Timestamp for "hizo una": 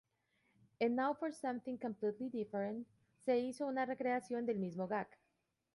3.37-3.85